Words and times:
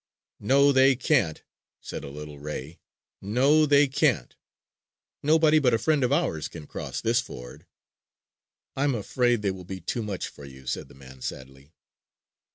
"No 0.39 0.71
they 0.71 0.95
can't," 0.95 1.43
said 1.79 2.03
a 2.03 2.09
little 2.09 2.39
ray. 2.39 2.79
"No 3.21 3.67
they 3.67 3.87
can't! 3.87 4.35
Nobody 5.21 5.59
but 5.59 5.75
a 5.75 5.77
friend 5.77 6.03
of 6.03 6.11
ours 6.11 6.47
can 6.47 6.65
cross 6.65 7.01
this 7.01 7.21
ford!" 7.21 7.67
"I'm 8.75 8.95
afraid 8.95 9.43
they 9.43 9.51
will 9.51 9.63
be 9.63 9.79
too 9.79 10.01
much 10.01 10.27
for 10.27 10.43
you," 10.43 10.65
said 10.65 10.87
the 10.87 10.95
man 10.95 11.21
sadly. 11.21 11.75